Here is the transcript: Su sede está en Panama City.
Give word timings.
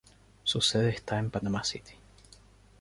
Su 0.43 0.61
sede 0.61 0.89
está 0.89 1.19
en 1.19 1.29
Panama 1.29 1.63
City. 1.63 1.91